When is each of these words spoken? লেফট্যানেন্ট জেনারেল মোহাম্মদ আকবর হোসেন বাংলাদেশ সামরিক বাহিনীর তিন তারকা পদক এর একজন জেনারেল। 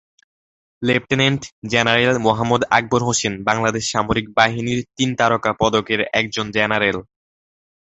লেফট্যানেন্ট 0.81 1.41
জেনারেল 1.71 2.15
মোহাম্মদ 2.25 2.61
আকবর 2.77 3.01
হোসেন 3.07 3.33
বাংলাদেশ 3.47 3.83
সামরিক 3.93 4.25
বাহিনীর 4.37 4.79
তিন 4.97 5.09
তারকা 5.19 5.51
পদক 5.61 5.85
এর 5.93 6.01
একজন 6.19 6.45
জেনারেল। 6.51 6.97